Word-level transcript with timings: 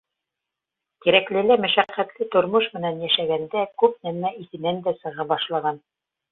Тирәклелә 1.05 1.57
мәшәҡәтле 1.65 2.27
тормош 2.37 2.71
менән 2.79 2.99
йәшәгәндә 3.05 3.69
күп 3.85 4.03
нәмә 4.11 4.35
иҫенән 4.43 4.85
дә 4.91 4.99
сыға 5.01 5.31
башлаған. 5.37 5.83